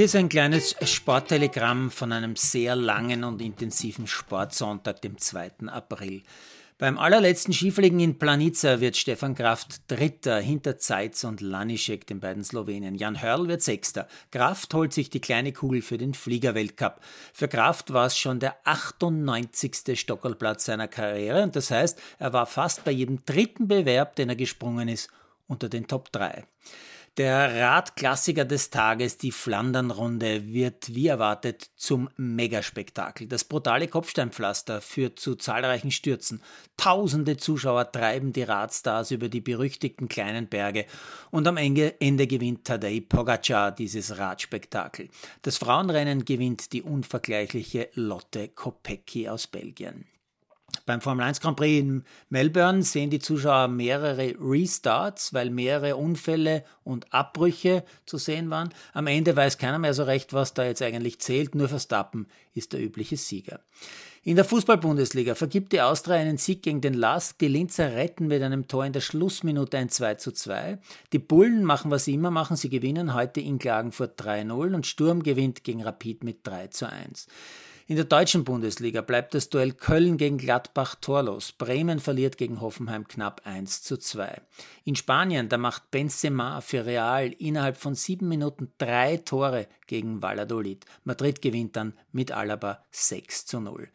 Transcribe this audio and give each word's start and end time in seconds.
Hier 0.00 0.06
ist 0.06 0.16
ein 0.16 0.30
kleines 0.30 0.76
Sporttelegramm 0.82 1.90
von 1.90 2.10
einem 2.10 2.34
sehr 2.34 2.74
langen 2.74 3.22
und 3.22 3.42
intensiven 3.42 4.06
Sportsonntag, 4.06 5.02
dem 5.02 5.18
2. 5.18 5.66
April. 5.66 6.22
Beim 6.78 6.98
allerletzten 6.98 7.52
Skifliegen 7.52 8.00
in 8.00 8.18
Planica 8.18 8.80
wird 8.80 8.96
Stefan 8.96 9.34
Kraft 9.34 9.82
Dritter 9.88 10.40
hinter 10.40 10.78
Zeitz 10.78 11.24
und 11.24 11.42
Lanišek, 11.42 12.06
den 12.06 12.18
beiden 12.18 12.42
Slowenen. 12.42 12.94
Jan 12.94 13.20
Hörl 13.20 13.46
wird 13.46 13.60
Sechster. 13.60 14.08
Kraft 14.30 14.72
holt 14.72 14.94
sich 14.94 15.10
die 15.10 15.20
kleine 15.20 15.52
Kugel 15.52 15.82
für 15.82 15.98
den 15.98 16.14
Fliegerweltcup. 16.14 17.02
Für 17.34 17.48
Kraft 17.48 17.92
war 17.92 18.06
es 18.06 18.16
schon 18.16 18.40
der 18.40 18.56
98. 18.64 20.00
Stockerplatz 20.00 20.64
seiner 20.64 20.88
Karriere 20.88 21.42
und 21.42 21.56
das 21.56 21.70
heißt, 21.70 22.00
er 22.18 22.32
war 22.32 22.46
fast 22.46 22.84
bei 22.84 22.90
jedem 22.90 23.22
dritten 23.26 23.68
Bewerb, 23.68 24.16
den 24.16 24.30
er 24.30 24.36
gesprungen 24.36 24.88
ist, 24.88 25.10
unter 25.46 25.68
den 25.68 25.88
Top 25.88 26.10
3. 26.10 26.46
Der 27.20 27.54
Radklassiker 27.54 28.46
des 28.46 28.70
Tages, 28.70 29.18
die 29.18 29.30
Flandernrunde, 29.30 30.54
wird 30.54 30.94
wie 30.94 31.08
erwartet 31.08 31.70
zum 31.76 32.08
Megaspektakel. 32.16 33.26
Das 33.26 33.44
brutale 33.44 33.88
Kopfsteinpflaster 33.88 34.80
führt 34.80 35.20
zu 35.20 35.34
zahlreichen 35.34 35.90
Stürzen. 35.90 36.40
Tausende 36.78 37.36
Zuschauer 37.36 37.92
treiben 37.92 38.32
die 38.32 38.44
Radstars 38.44 39.10
über 39.10 39.28
die 39.28 39.42
berüchtigten 39.42 40.08
kleinen 40.08 40.48
Berge 40.48 40.86
und 41.30 41.46
am 41.46 41.58
Ende, 41.58 41.92
gewinnt 42.00 42.64
Tadej 42.64 43.02
Pogacar 43.02 43.70
dieses 43.70 44.16
Radspektakel. 44.16 45.10
Das 45.42 45.58
Frauenrennen 45.58 46.24
gewinnt 46.24 46.72
die 46.72 46.80
unvergleichliche 46.80 47.90
Lotte 47.92 48.48
Kopecky 48.48 49.28
aus 49.28 49.46
Belgien. 49.46 50.06
Beim 50.86 51.00
Formel 51.00 51.24
1 51.24 51.40
Grand 51.40 51.56
Prix 51.56 51.80
in 51.80 52.04
Melbourne 52.28 52.82
sehen 52.82 53.10
die 53.10 53.18
Zuschauer 53.18 53.68
mehrere 53.68 54.34
Restarts, 54.40 55.32
weil 55.34 55.50
mehrere 55.50 55.96
Unfälle 55.96 56.64
und 56.84 57.12
Abbrüche 57.12 57.84
zu 58.06 58.18
sehen 58.18 58.50
waren. 58.50 58.70
Am 58.92 59.06
Ende 59.06 59.36
weiß 59.36 59.58
keiner 59.58 59.78
mehr 59.78 59.94
so 59.94 60.04
recht, 60.04 60.32
was 60.32 60.54
da 60.54 60.64
jetzt 60.64 60.82
eigentlich 60.82 61.20
zählt. 61.20 61.54
Nur 61.54 61.68
Verstappen 61.68 62.26
ist 62.54 62.72
der 62.72 62.82
übliche 62.82 63.16
Sieger. 63.16 63.60
In 64.22 64.36
der 64.36 64.44
Fußball-Bundesliga 64.44 65.34
vergibt 65.34 65.72
die 65.72 65.80
Austria 65.80 66.16
einen 66.16 66.36
Sieg 66.36 66.62
gegen 66.62 66.82
den 66.82 66.92
Lask. 66.92 67.38
Die 67.38 67.48
Linzer 67.48 67.92
retten 67.92 68.26
mit 68.26 68.42
einem 68.42 68.68
Tor 68.68 68.84
in 68.84 68.92
der 68.92 69.00
Schlussminute 69.00 69.78
ein 69.78 69.88
2 69.88 70.16
zu 70.16 70.32
2. 70.32 70.78
Die 71.14 71.18
Bullen 71.18 71.64
machen, 71.64 71.90
was 71.90 72.04
sie 72.04 72.12
immer 72.12 72.30
machen. 72.30 72.56
Sie 72.56 72.68
gewinnen 72.68 73.14
heute 73.14 73.40
in 73.40 73.58
Klagenfurt 73.58 74.20
3-0 74.20 74.74
und 74.74 74.86
Sturm 74.86 75.22
gewinnt 75.22 75.64
gegen 75.64 75.82
Rapid 75.82 76.22
mit 76.22 76.46
3 76.46 76.66
zu 76.66 76.90
1. 76.90 77.28
In 77.90 77.96
der 77.96 78.04
deutschen 78.04 78.44
Bundesliga 78.44 79.00
bleibt 79.00 79.34
das 79.34 79.48
Duell 79.48 79.72
Köln 79.72 80.16
gegen 80.16 80.38
Gladbach 80.38 80.94
torlos. 80.94 81.50
Bremen 81.50 81.98
verliert 81.98 82.38
gegen 82.38 82.60
Hoffenheim 82.60 83.08
knapp 83.08 83.40
1 83.44 83.82
zu 83.82 83.96
2. 83.96 84.42
In 84.84 84.94
Spanien, 84.94 85.48
da 85.48 85.58
macht 85.58 85.90
Benzema 85.90 86.60
für 86.60 86.86
Real 86.86 87.32
innerhalb 87.32 87.76
von 87.76 87.96
sieben 87.96 88.28
Minuten 88.28 88.70
drei 88.78 89.16
Tore 89.16 89.66
gegen 89.88 90.22
Valladolid. 90.22 90.84
Madrid 91.02 91.42
gewinnt 91.42 91.74
dann 91.74 91.94
mit 92.12 92.30
Alaba 92.30 92.84
6 92.92 93.46
zu 93.46 93.58
0. 93.58 93.88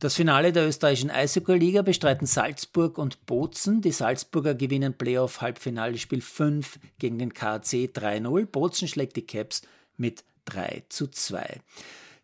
Das 0.00 0.16
Finale 0.16 0.52
der 0.52 0.68
österreichischen 0.68 1.10
Eishockey-Liga 1.10 1.80
bestreiten 1.80 2.26
Salzburg 2.26 2.98
und 2.98 3.24
Bozen. 3.24 3.80
Die 3.80 3.92
Salzburger 3.92 4.54
gewinnen 4.54 4.92
Playoff-Halbfinale 4.92 5.96
Spiel 5.96 6.20
5 6.20 6.78
gegen 6.98 7.18
den 7.18 7.32
KC 7.32 7.88
3-0. 7.90 8.44
Bozen 8.44 8.86
schlägt 8.86 9.16
die 9.16 9.26
Caps 9.26 9.62
mit 9.96 10.24
3 10.44 10.82
zu 10.90 11.06
2. 11.06 11.62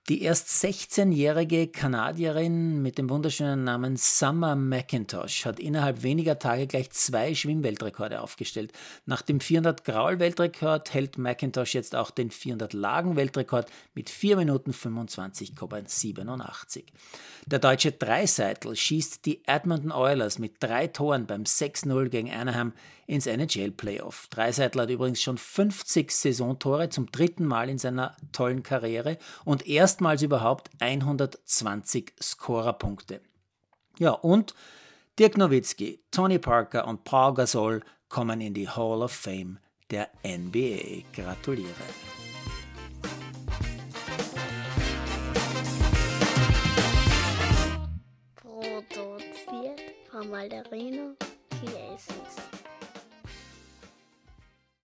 Die 0.08 0.22
erst 0.22 0.46
16-jährige 0.46 1.66
Kanadierin 1.66 2.80
mit 2.80 2.96
dem 2.96 3.10
wunderschönen 3.10 3.64
Namen 3.64 3.96
Summer 3.96 4.54
McIntosh 4.54 5.44
hat 5.44 5.58
innerhalb 5.58 6.04
weniger 6.04 6.38
Tage 6.38 6.68
gleich 6.68 6.92
zwei 6.92 7.34
Schwimmweltrekorde 7.34 8.20
aufgestellt. 8.20 8.70
Nach 9.06 9.20
dem 9.20 9.40
400 9.40 9.84
Graul-Weltrekord 9.84 10.94
hält 10.94 11.18
McIntosh 11.18 11.74
jetzt 11.74 11.96
auch 11.96 12.12
den 12.12 12.30
400 12.30 12.72
Lagen-Weltrekord 12.72 13.68
mit 13.94 14.08
4 14.08 14.36
Minuten 14.36 14.70
25,87. 14.70 16.84
Der 17.46 17.58
deutsche 17.58 17.90
Dreiseitel 17.90 18.76
schießt 18.76 19.26
die 19.26 19.42
Edmonton 19.46 19.90
Oilers 19.90 20.38
mit 20.38 20.62
drei 20.62 20.86
Toren 20.86 21.26
beim 21.26 21.42
6-0 21.42 22.10
gegen 22.10 22.30
Anaheim 22.30 22.74
ins 23.06 23.26
NHL-Playoff. 23.26 24.28
Dreiseitel 24.30 24.82
hat 24.82 24.90
übrigens 24.90 25.22
schon 25.22 25.38
50 25.38 26.10
Saisontore 26.10 26.90
zum 26.90 27.10
dritten 27.10 27.44
Mal 27.44 27.68
in 27.68 27.78
seiner 27.78 28.16
tollen 28.32 28.62
Karriere 28.62 29.18
und 29.44 29.66
erstmals 29.96 30.20
überhaupt 30.20 30.68
120 30.78 32.12
Scorerpunkte. 32.20 33.22
Ja, 33.98 34.10
und 34.10 34.54
Dirk 35.18 35.38
Nowitzki, 35.38 36.00
Tony 36.10 36.38
Parker 36.38 36.86
und 36.86 37.04
Paul 37.04 37.32
Gasol 37.32 37.82
kommen 38.10 38.42
in 38.42 38.52
die 38.52 38.68
Hall 38.68 39.02
of 39.02 39.12
Fame 39.12 39.58
der 39.90 40.10
NBA. 40.22 41.04
Gratuliere. 41.14 41.70
Produziert 48.34 49.80
von 50.10 50.28
Malderino 50.28 51.16